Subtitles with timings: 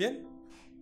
[0.00, 0.26] Bien,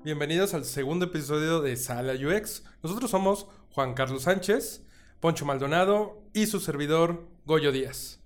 [0.05, 2.63] bienvenidos al segundo episodio de Sala UX.
[2.85, 4.85] Nosotros somos Juan Carlos Sánchez,
[5.19, 8.21] Poncho Maldonado y su servidor Goyo Díaz.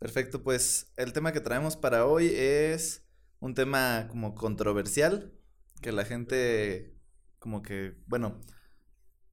[0.00, 3.06] Perfecto, pues el tema que traemos para hoy es
[3.38, 5.32] un tema como controversial,
[5.82, 6.96] que la gente
[7.38, 8.40] como que, bueno,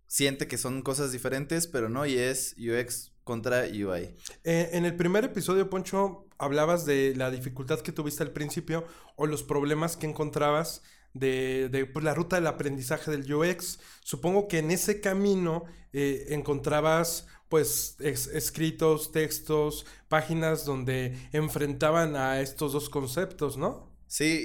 [0.06, 4.16] siente que son cosas diferentes, pero no, y es UX contra UI.
[4.44, 8.86] Eh, en el primer episodio, Poncho, hablabas de la dificultad que tuviste al principio
[9.16, 10.82] o los problemas que encontrabas
[11.14, 13.80] de, de pues, la ruta del aprendizaje del UX.
[14.04, 15.64] Supongo que en ese camino
[15.94, 23.96] eh, encontrabas pues escritos, textos, páginas donde enfrentaban a estos dos conceptos, ¿no?
[24.08, 24.44] Sí,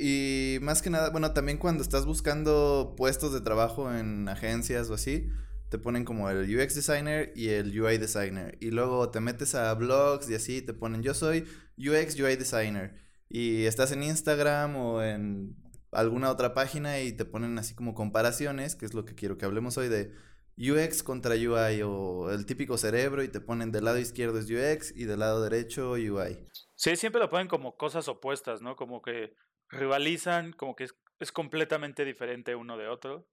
[0.58, 4.94] y más que nada, bueno, también cuando estás buscando puestos de trabajo en agencias o
[4.94, 5.28] así,
[5.70, 8.58] te ponen como el UX designer y el UI designer.
[8.60, 11.46] Y luego te metes a blogs y así te ponen yo soy
[11.78, 12.94] UX UI designer.
[13.28, 15.56] Y estás en Instagram o en
[15.92, 19.44] alguna otra página y te ponen así como comparaciones, que es lo que quiero que
[19.44, 20.12] hablemos hoy de
[20.58, 24.94] UX contra UI o el típico cerebro y te ponen del lado izquierdo es UX
[24.94, 26.46] y del lado derecho UI.
[26.74, 28.76] Sí, siempre lo ponen como cosas opuestas, ¿no?
[28.76, 29.34] Como que
[29.68, 30.84] rivalizan, como que
[31.18, 33.26] es, completamente diferente uno de otro.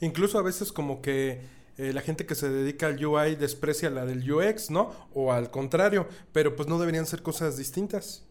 [0.00, 1.42] Incluso a veces como que
[1.76, 4.92] eh, la gente que se dedica al UI desprecia la del UX, ¿no?
[5.12, 8.26] O al contrario, pero pues no deberían ser cosas distintas.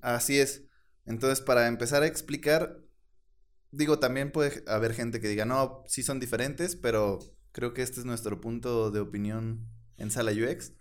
[0.00, 0.64] Así es.
[1.06, 2.80] Entonces, para empezar a explicar,
[3.70, 7.18] digo, también puede haber gente que diga, no, sí son diferentes, pero
[7.52, 10.72] creo que este es nuestro punto de opinión en sala UX.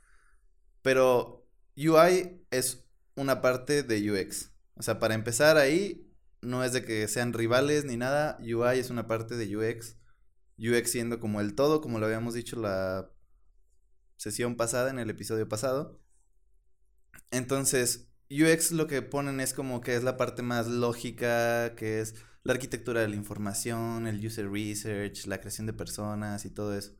[0.82, 4.52] Pero UI es una parte de UX.
[4.76, 6.08] O sea, para empezar ahí,
[6.42, 8.38] no es de que sean rivales ni nada.
[8.42, 9.98] UI es una parte de UX.
[10.58, 13.12] UX siendo como el todo, como lo habíamos dicho la
[14.16, 16.02] sesión pasada, en el episodio pasado.
[17.32, 22.16] Entonces, UX lo que ponen es como que es la parte más lógica, que es
[22.44, 26.96] la arquitectura de la información, el user research, la creación de personas y todo eso.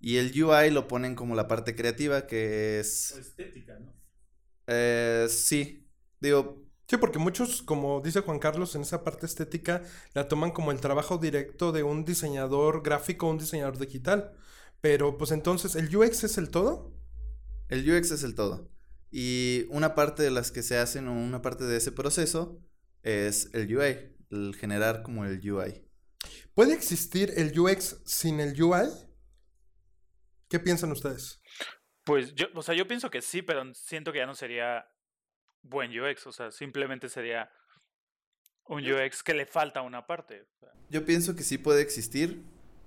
[0.00, 3.12] Y el UI lo ponen como la parte creativa, que es...
[3.12, 3.94] estética, ¿no?
[4.66, 5.88] Eh, sí.
[6.20, 9.82] Digo, Sí, porque muchos, como dice Juan Carlos, en esa parte estética
[10.14, 14.32] la toman como el trabajo directo de un diseñador gráfico o un diseñador digital.
[14.80, 16.94] Pero pues entonces, ¿el UX es el todo?
[17.68, 18.70] El UX es el todo.
[19.10, 22.60] Y una parte de las que se hacen o una parte de ese proceso
[23.02, 25.84] es el UI, el generar como el UI.
[26.54, 28.88] ¿Puede existir el UX sin el UI?
[30.48, 31.40] ¿Qué piensan ustedes?
[32.04, 34.86] Pues yo, o sea, yo pienso que sí, pero siento que ya no sería
[35.68, 37.50] buen UX, o sea, simplemente sería
[38.68, 40.46] un UX que le falta una parte.
[40.90, 42.42] Yo pienso que sí puede existir,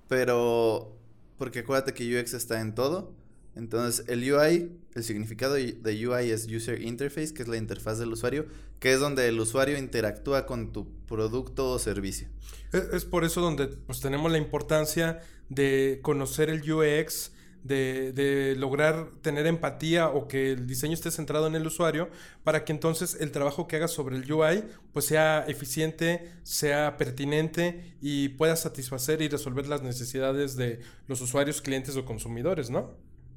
[0.07, 0.97] pero
[1.38, 3.16] porque acuérdate que UX está en todo.
[3.56, 8.12] Entonces, el UI, el significado de UI es User Interface, que es la interfaz del
[8.12, 8.45] usuario,
[8.79, 12.29] que es donde el usuario interactúa con tu producto o servicio.
[12.72, 17.34] Es, por eso donde pues, tenemos la importancia de conocer el UX,
[17.64, 22.09] de, lograr tener empatía o que el diseño esté centrado en el usuario
[22.44, 27.96] para que entonces el trabajo que hagas sobre el UI pues sea eficiente, sea pertinente
[28.02, 32.96] y pueda satisfacer y resolver las necesidades de los usuarios, clientes o consumidores, ¿no?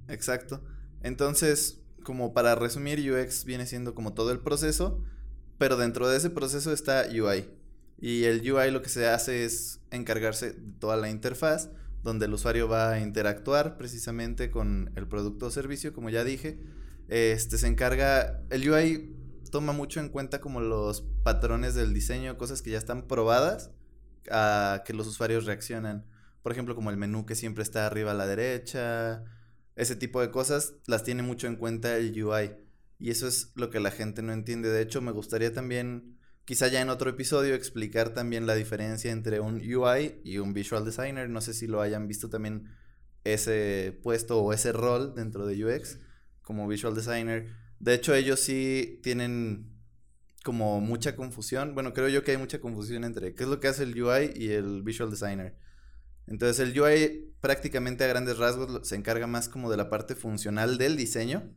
[0.09, 0.62] Exacto.
[1.03, 5.03] Entonces, como para resumir, UX viene siendo como todo el proceso,
[5.59, 7.49] pero dentro de ese proceso está UI.
[8.00, 11.71] Y el UI lo que se hace es encargarse de toda la interfaz
[12.02, 16.60] donde el usuario va a interactuar precisamente con el producto o servicio, como ya dije.
[17.08, 19.16] Este se encarga, el UI
[19.50, 23.70] toma mucho en cuenta como los patrones del diseño, cosas que ya están probadas
[24.30, 26.06] a que los usuarios reaccionan.
[26.42, 29.24] Por ejemplo, como el menú que siempre está arriba a la derecha,
[29.76, 32.52] ese tipo de cosas las tiene mucho en cuenta el UI.
[32.98, 34.71] Y eso es lo que la gente no entiende.
[34.71, 39.41] De hecho, me gustaría también quizá ya en otro episodio explicar también la diferencia entre
[39.41, 41.28] un UI y un visual designer.
[41.28, 42.68] No sé si lo hayan visto también
[43.24, 45.98] ese puesto o ese rol dentro de UX
[46.42, 47.48] como visual designer.
[47.78, 49.72] De hecho, ellos sí tienen
[50.44, 51.74] como mucha confusión.
[51.74, 54.33] Bueno, creo yo que hay mucha confusión entre qué es lo que hace el UI
[54.34, 55.56] y el visual designer.
[56.27, 60.78] Entonces, el UI prácticamente a grandes rasgos se encarga más como de la parte funcional
[60.78, 61.54] del diseño,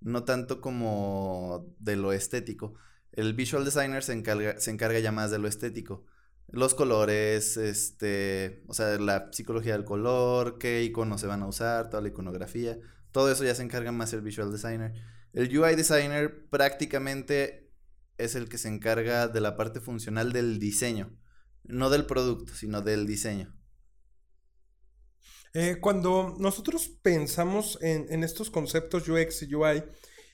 [0.00, 2.74] no tanto como de lo estético.
[3.12, 6.04] El visual designer se encarga, se encarga ya más de lo estético.
[6.48, 11.90] Los colores, este, o sea, la psicología del color, qué iconos se van a usar,
[11.90, 12.78] toda la iconografía,
[13.12, 14.94] todo eso ya se encarga más el visual designer.
[15.32, 17.70] El UI designer prácticamente
[18.16, 21.16] es el que se encarga de la parte funcional del diseño,
[21.64, 23.54] no del producto, sino del diseño.
[25.54, 29.82] Eh, cuando nosotros pensamos en, en, estos conceptos UX y UI,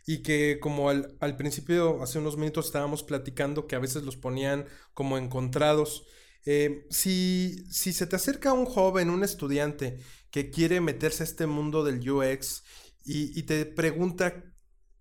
[0.06, 4.16] y que como al, al, principio, hace unos minutos estábamos platicando que a veces los
[4.16, 6.06] ponían como encontrados.
[6.44, 9.98] Eh, si, si se te acerca un joven, un estudiante
[10.30, 12.62] que quiere meterse a este mundo del UX
[13.04, 14.44] y, y te pregunta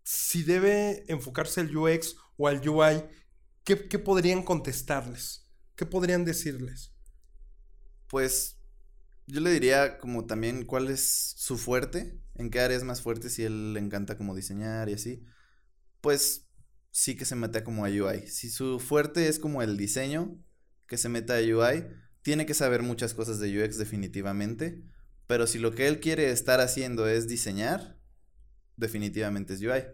[0.04, 3.04] si debe enfocarse al UX o al UI,
[3.64, 5.50] ¿qué, ¿qué, podrían contestarles?
[5.76, 6.94] ¿Qué podrían decirles?
[8.08, 8.62] Pues
[9.28, 13.30] yo le diría como también cuál es su fuerte, en qué área es más fuerte,
[13.30, 15.25] si él le encanta como diseñar y así.
[16.02, 16.48] Pues
[16.92, 18.28] sí que se meta como a UI.
[18.28, 20.38] Si su fuerte es como el diseño,
[20.88, 21.86] que se meta a UI,
[22.22, 24.84] tiene que saber muchas cosas de UX definitivamente,
[25.28, 27.98] pero si lo que él quiere estar haciendo es diseñar,
[28.78, 29.86] definitivamente es UI.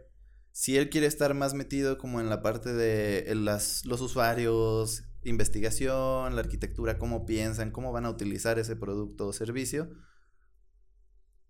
[0.51, 6.35] Si él quiere estar más metido como en la parte de las, los usuarios, investigación,
[6.35, 9.89] la arquitectura, cómo piensan, cómo van a utilizar ese producto o servicio,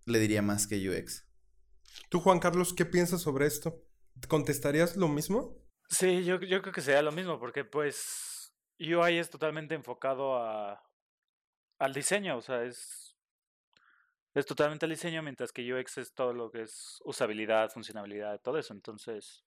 [0.06, 1.28] le diría más que UX.
[2.10, 3.84] Tú, Juan Carlos, ¿qué piensas sobre esto?
[4.28, 5.58] ¿Contestarías lo mismo?
[5.90, 10.84] Sí, yo, yo creo que sería lo mismo, porque pues UI es totalmente enfocado a,
[11.80, 13.16] al diseño, o sea, es,
[14.34, 18.58] es totalmente al diseño, mientras que UX es todo lo que es usabilidad, funcionalidad, todo
[18.58, 18.74] eso.
[18.74, 19.44] Entonces,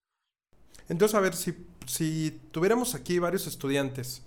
[0.89, 1.55] entonces, a ver, si,
[1.87, 4.23] si tuviéramos aquí varios estudiantes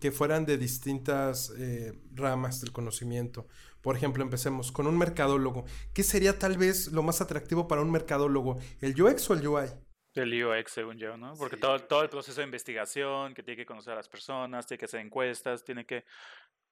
[0.00, 3.46] que fueran de distintas eh, ramas del conocimiento,
[3.80, 5.64] por ejemplo, empecemos con un mercadólogo,
[5.94, 8.58] ¿qué sería tal vez lo más atractivo para un mercadólogo?
[8.80, 9.66] ¿El UX o el UI?
[10.14, 11.34] El UX, según yo, ¿no?
[11.34, 14.78] Porque todo, todo el proceso de investigación, que tiene que conocer a las personas, tiene
[14.78, 16.04] que hacer encuestas, tiene que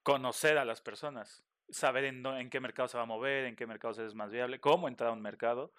[0.03, 3.67] conocer a las personas, saber en, en qué mercado se va a mover, en qué
[3.67, 5.73] mercado es más viable, cómo entrar a un mercado.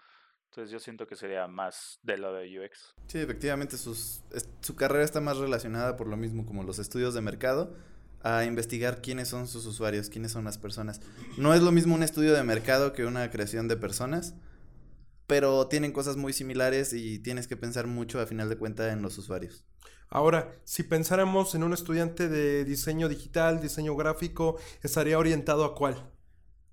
[0.49, 2.95] Entonces yo siento que sería más de lo de UX.
[3.07, 4.23] Sí, efectivamente, sus,
[4.61, 7.75] su carrera está más relacionada por lo mismo como los estudios de mercado
[8.21, 11.01] a investigar quiénes son sus usuarios, quiénes son las personas.
[11.37, 14.33] No es lo mismo un estudio de mercado que una creación de personas,
[15.27, 19.03] pero tienen cosas muy similares y tienes que pensar mucho a final de cuentas en
[19.03, 19.65] los usuarios.
[20.09, 26.11] Ahora, si pensáramos en un estudiante de diseño digital, diseño gráfico, ¿estaría orientado a cuál?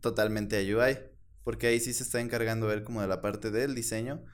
[0.01, 1.16] Totalmente a UI
[1.47, 4.25] porque ahí sí se está encargando él como de la parte del diseño,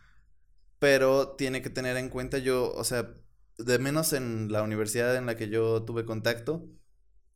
[0.79, 3.15] pero tiene que tener en cuenta yo, o sea,
[3.59, 6.71] de menos en la universidad en la que yo tuve contacto,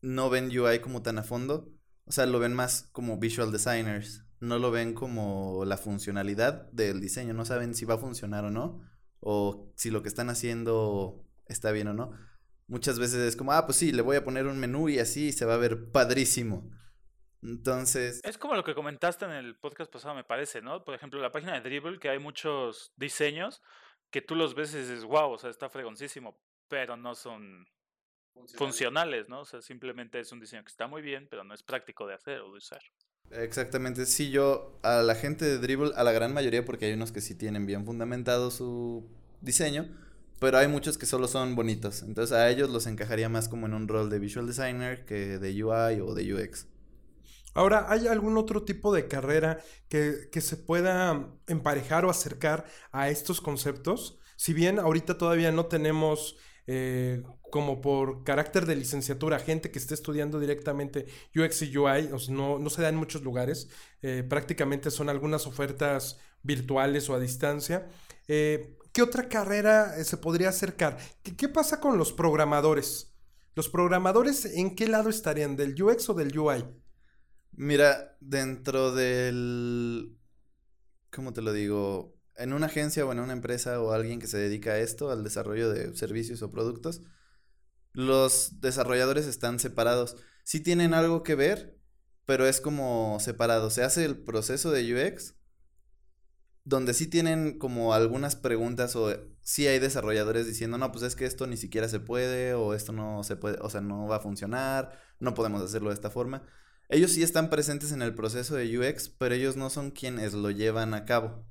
[0.01, 1.75] no ven UI como tan a fondo,
[2.07, 7.03] o sea, lo ven más como visual designers, no lo ven como la funcionalidad del
[7.03, 8.81] diseño, no saben si va a funcionar o no,
[9.21, 12.13] o si lo que están haciendo está bien o no.
[12.67, 15.33] Muchas veces es como, ah, pues sí, le voy a poner un menú y así
[15.33, 16.71] se va a ver padrísimo.
[17.43, 18.21] Entonces.
[18.25, 20.85] Es como lo que comentaste en el podcast pasado, me parece, ¿no?
[20.85, 23.63] Por ejemplo, la página de Dribble, que hay muchos diseños
[24.11, 26.39] que tú los ves y dices, wow, o sea, está fregoncísimo,
[26.69, 27.67] pero no son
[28.55, 29.29] funcionales.
[29.29, 29.41] ¿no?
[29.41, 32.15] O sea, simplemente es un diseño que está muy bien, pero no es práctico de
[32.15, 32.81] hacer o de usar.
[33.31, 37.11] Exactamente, sí, yo a la gente de Dribble, a la gran mayoría, porque hay unos
[37.11, 39.11] que sí tienen bien fundamentado su
[39.41, 39.89] diseño,
[40.39, 42.03] pero hay muchos que solo son bonitos.
[42.03, 45.65] Entonces a ellos los encajaría más como en un rol de visual designer que de
[45.65, 46.69] UI o de UX.
[47.57, 53.41] Ahora, ¿hay algún otro tipo de carrera que, se pueda emparejar o acercar a estos
[53.41, 54.19] conceptos?
[54.37, 56.37] Si bien ahorita todavía no tenemos
[56.67, 62.59] eh, como por carácter de licenciatura gente que esté estudiando directamente UX y UI, no,
[62.59, 63.71] no se da en muchos lugares,
[64.03, 67.89] eh, prácticamente son algunas ofertas virtuales o a distancia.
[68.29, 70.99] Eh, ¿Qué otra carrera se podría acercar?
[71.23, 73.15] ¿Qué, ¿Qué pasa con los programadores?
[73.55, 75.57] ¿Los programadores en qué lado estarían?
[75.57, 76.63] ¿Del UX o del UI?
[77.57, 80.19] Mira, dentro del...
[81.11, 82.15] ¿Cómo te lo digo?
[82.37, 85.25] En una agencia o en una empresa o alguien que se dedica a esto, al
[85.25, 87.01] desarrollo de servicios o productos,
[87.93, 90.17] los desarrolladores están separados.
[90.45, 91.79] Sí tienen algo que ver,
[92.27, 93.71] pero es como separado.
[93.71, 95.35] Se hace el proceso de UX,
[96.65, 101.25] donde sí tienen como algunas preguntas o sí hay desarrolladores diciendo, no, pues es que
[101.25, 104.21] esto ni siquiera se puede o esto no se puede, o sea, no va a
[104.21, 106.43] funcionar, no podemos hacerlo de esta forma.
[106.89, 110.51] Ellos sí están presentes en el proceso de UX, pero ellos no son quienes lo
[110.51, 111.45] llevan a cabo.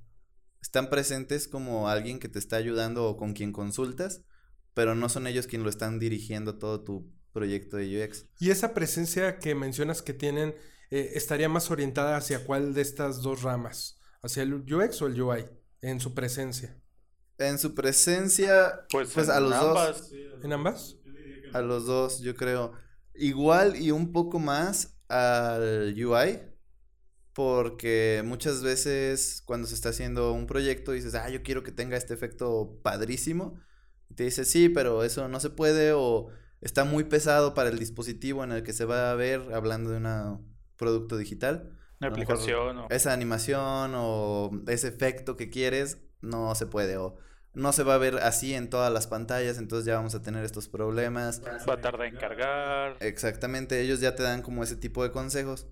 [0.61, 4.23] Están presentes como alguien que te está ayudando o con quien consultas,
[4.73, 8.27] pero no son ellos quienes lo están dirigiendo todo tu proyecto de UX.
[8.39, 10.55] Y esa presencia que mencionas que tienen
[10.89, 15.21] eh, estaría más orientada hacia cuál de estas dos ramas, hacia el UX o el
[15.21, 15.45] UI,
[15.81, 16.81] en su presencia.
[17.37, 20.11] En su presencia, pues, pues a los dos.
[20.41, 20.95] ¿En ambas?
[21.53, 22.71] A los dos, yo creo.
[23.13, 26.55] Igual y un poco más al UI
[27.35, 31.97] porque muchas veces cuando se está haciendo un proyecto dices, ah, yo quiero que tenga
[31.97, 33.59] este efecto padrísimo.
[34.09, 36.29] Y te dice, sí, pero eso no se puede o
[36.61, 39.97] está muy pesado para el dispositivo en el que se va a ver hablando de
[39.97, 41.77] un producto digital.
[41.99, 42.77] Una aplicación.
[42.77, 42.87] O...
[42.89, 47.17] Esa animación o ese efecto que quieres no se puede o
[47.55, 50.43] no se va a ver así en todas las pantallas, entonces ya vamos a tener
[50.43, 51.41] estos problemas.
[51.67, 52.97] Va a tardar en cargar.
[52.99, 55.67] Exactamente, ellos ya te dan como ese tipo de consejos.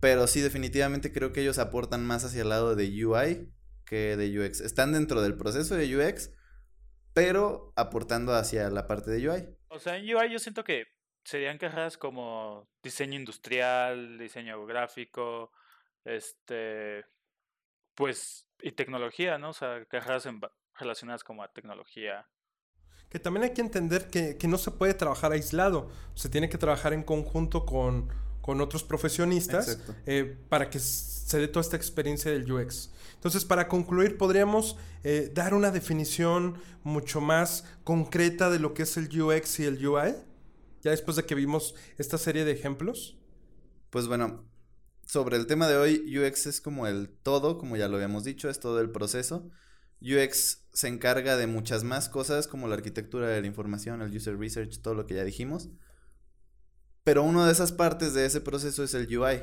[0.00, 3.52] Pero sí, definitivamente creo que ellos aportan más hacia el lado de UI
[3.84, 4.60] que de UX.
[4.60, 6.30] Están dentro del proceso de UX,
[7.14, 9.48] pero aportando hacia la parte de UI.
[9.68, 10.86] O sea, en UI yo siento que
[11.24, 15.52] serían carreras como diseño industrial, diseño gráfico,
[16.04, 17.04] este,
[17.94, 19.50] pues, y tecnología, ¿no?
[19.50, 20.26] O sea, carreras
[20.78, 22.26] relacionadas como a tecnología.
[23.08, 26.58] Que también hay que entender que, que no se puede trabajar aislado, se tiene que
[26.58, 28.10] trabajar en conjunto con,
[28.48, 32.90] con otros profesionistas eh, para que se dé toda esta experiencia del UX.
[33.12, 38.96] Entonces, para concluir, podríamos eh, dar una definición mucho más concreta de lo que es
[38.96, 40.14] el UX y el UI,
[40.80, 43.18] ya después de que vimos esta serie de ejemplos.
[43.90, 44.48] Pues bueno,
[45.06, 48.48] sobre el tema de hoy, UX es como el todo, como ya lo habíamos dicho,
[48.48, 49.50] es todo el proceso.
[50.00, 54.38] UX se encarga de muchas más cosas como la arquitectura de la información, el user
[54.38, 55.70] research, todo lo que ya dijimos.
[57.04, 59.42] Pero una de esas partes de ese proceso es el UI,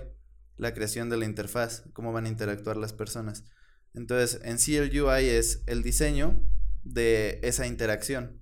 [0.58, 3.44] la creación de la interfaz, cómo van a interactuar las personas.
[3.94, 6.42] Entonces, en sí el UI es el diseño
[6.84, 8.42] de esa interacción,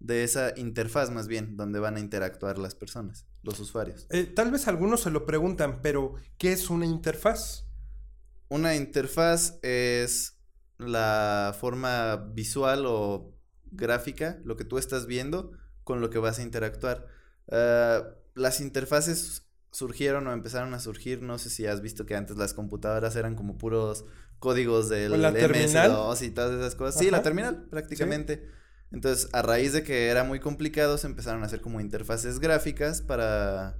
[0.00, 4.06] de esa interfaz más bien, donde van a interactuar las personas, los usuarios.
[4.10, 7.68] Eh, tal vez algunos se lo preguntan, pero ¿qué es una interfaz?
[8.48, 10.41] Una interfaz es
[10.88, 13.34] la forma visual o
[13.70, 15.52] gráfica, lo que tú estás viendo
[15.84, 17.06] con lo que vas a interactuar.
[17.50, 22.36] Ah, las interfaces surgieron o empezaron a surgir, no sé si has visto que antes
[22.36, 24.04] las computadoras eran como puros
[24.38, 27.00] códigos del MS2 y todas esas cosas.
[27.00, 28.48] Sí, la terminal, prácticamente.
[28.90, 33.00] Entonces, a raíz de que era muy complicado, se empezaron a hacer como interfaces gráficas
[33.00, 33.78] para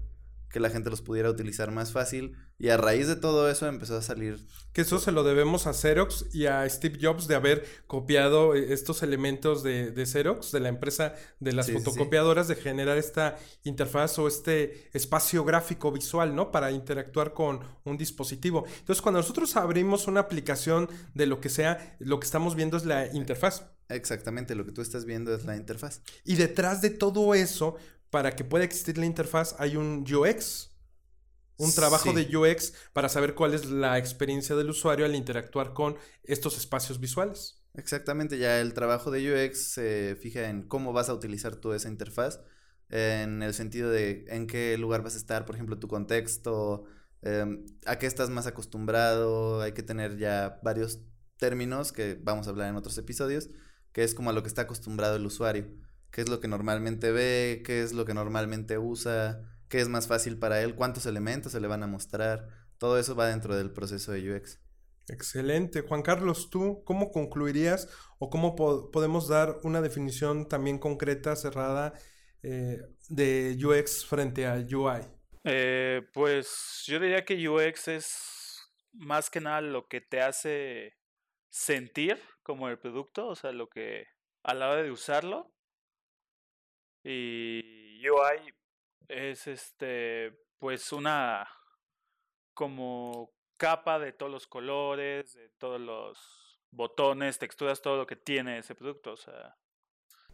[0.53, 2.37] que la gente los pudiera utilizar más fácil.
[2.59, 4.47] Y a raíz de todo eso empezó a salir.
[4.73, 8.73] Que eso se lo debemos a Xerox y a Steve Jobs de haber copiado eh,
[8.73, 14.19] estos elementos de, de Xerox, de la empresa de las fotocopiadoras, de generar esta interfaz
[14.19, 16.53] o este espacio gráfico visual, ¿no?
[16.53, 18.65] Para interactuar con un dispositivo.
[18.79, 22.85] Entonces, cuando nosotros abrimos una aplicación de lo que sea, lo que estamos viendo es
[22.85, 23.65] la interfaz.
[23.89, 26.01] Exactamente, lo que tú estás viendo es la interfaz.
[26.25, 27.77] Y detrás de todo eso,
[28.13, 30.71] para que pueda existir la interfaz hay un UX,
[31.57, 35.97] un trabajo de UX para saber cuál es la experiencia del usuario al interactuar con
[36.23, 37.65] estos espacios visuales.
[37.73, 41.89] Exactamente, ya el trabajo de UX se fija en cómo vas a utilizar tú esa
[41.89, 42.41] interfaz,
[42.91, 46.85] en el sentido de en qué lugar vas a estar, por ejemplo, tu contexto,
[47.23, 51.01] em, a qué estás más acostumbrado, hay que tener ya varios
[51.39, 53.49] términos que vamos a hablar en otros episodios,
[53.93, 55.67] que es como a lo que está acostumbrado el usuario
[56.13, 60.07] qué es lo que normalmente ve, qué es lo que normalmente usa, qué es más
[60.07, 62.49] fácil para él, cuántos elementos se le van a mostrar.
[62.79, 64.61] Todo eso va dentro del proceso de UX.
[65.09, 65.81] Excelente.
[65.81, 67.89] Juan Carlos, ¿tú cómo concluirías
[68.19, 71.95] o cómo podemos dar una definición también concreta, cerrada
[72.43, 75.01] eh, de UX frente a UI?
[75.45, 78.61] Eh, pues yo diría que UX es
[78.93, 80.95] más que nada lo que te hace
[81.49, 84.07] sentir como el producto, o sea, lo que
[84.43, 85.53] a la hora de usarlo,
[87.05, 88.55] y UI
[89.09, 91.49] es este, pues una
[92.55, 96.19] como capa de todos los colores, de todos los
[96.71, 99.13] botones, texturas, todo lo que tiene ese producto.
[99.13, 99.57] O sea.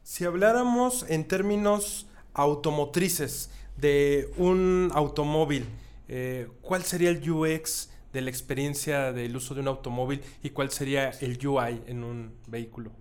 [0.03, 5.67] Si habláramos en términos automotrices de un automóvil,
[6.09, 10.71] eh, ¿cuál sería el UX de la experiencia del uso de un automóvil y cuál
[10.71, 12.93] sería el UI en un vehículo?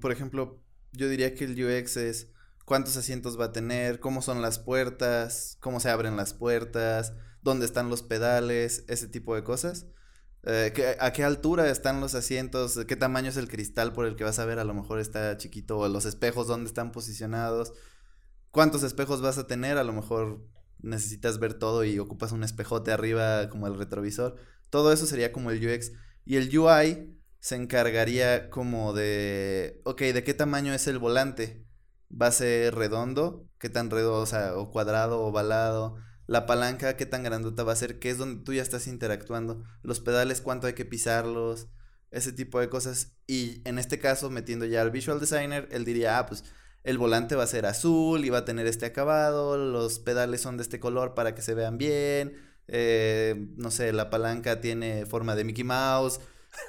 [0.00, 0.58] por ejemplo,
[0.96, 2.28] yo diría que el UX es
[2.64, 7.66] cuántos asientos va a tener, cómo son las puertas, cómo se abren las puertas, dónde
[7.66, 9.86] están los pedales, ese tipo de cosas.
[10.42, 14.24] Eh, a qué altura están los asientos, qué tamaño es el cristal por el que
[14.24, 17.72] vas a ver, a lo mejor está chiquito, o los espejos, dónde están posicionados,
[18.50, 20.46] cuántos espejos vas a tener, a lo mejor
[20.80, 24.36] necesitas ver todo y ocupas un espejote arriba como el retrovisor.
[24.70, 25.92] Todo eso sería como el UX.
[26.24, 27.15] Y el UI
[27.46, 31.64] se encargaría como de, ok, ¿de qué tamaño es el volante?
[32.10, 33.48] ¿Va a ser redondo?
[33.60, 35.96] ¿Qué tan redondo, o sea, o cuadrado, ovalado?
[36.26, 38.00] La palanca, ¿qué tan grandota va a ser?
[38.00, 39.62] ¿Qué es donde tú ya estás interactuando?
[39.84, 41.68] Los pedales, ¿cuánto hay que pisarlos?
[42.10, 43.12] Ese tipo de cosas.
[43.28, 46.42] Y en este caso, metiendo ya al visual designer, él diría, ah, pues
[46.82, 50.56] el volante va a ser azul y va a tener este acabado, los pedales son
[50.56, 55.36] de este color para que se vean bien, eh, no sé, la palanca tiene forma
[55.36, 56.18] de Mickey Mouse,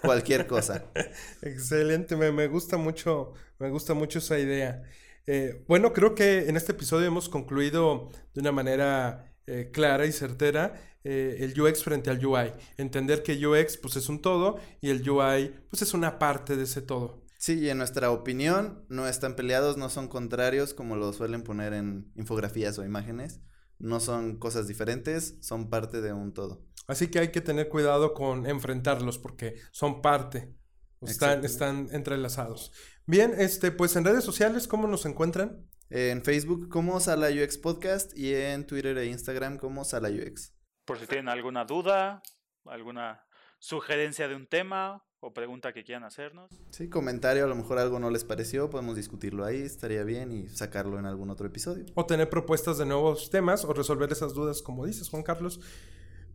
[0.01, 0.86] cualquier cosa.
[1.41, 4.84] Excelente, me, me, gusta mucho, me gusta mucho esa idea.
[5.25, 10.12] Eh, bueno, creo que en este episodio hemos concluido de una manera eh, clara y
[10.12, 12.53] certera eh, el UX frente al UI.
[12.77, 16.63] Entender que UX pues es un todo y el UI pues es una parte de
[16.63, 17.25] ese todo.
[17.38, 21.74] Sí, y en nuestra opinión no están peleados, no son contrarios como lo suelen poner
[21.74, 23.41] en infografías o imágenes.
[23.79, 26.65] No son cosas diferentes, son parte de un todo.
[26.88, 30.53] Así que hay que tener cuidado con enfrentarlos porque son parte,
[31.01, 32.72] están, están entrelazados.
[33.06, 35.67] Bien, este, pues en redes sociales, ¿cómo nos encuentran?
[35.89, 40.53] En Facebook como Sala UX Podcast y en Twitter e Instagram como Sala UX.
[40.86, 42.22] Por si tienen alguna duda,
[42.65, 43.25] alguna
[43.60, 46.51] sugerencia de un tema o pregunta que quieran hacernos.
[46.70, 50.48] Sí, comentario, a lo mejor algo no les pareció, podemos discutirlo ahí, estaría bien y
[50.48, 51.86] sacarlo en algún otro episodio.
[51.96, 55.60] O tener propuestas de nuevos temas o resolver esas dudas, como dices, Juan Carlos.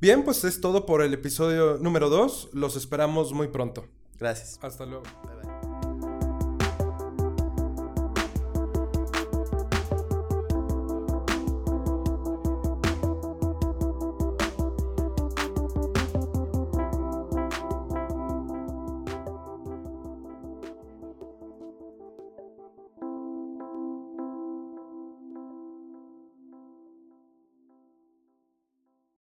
[0.02, 2.48] Bien, pues es todo por el episodio número 2.
[2.54, 3.86] Los esperamos muy pronto.
[4.18, 4.58] Gracias.
[4.60, 5.04] Hasta luego.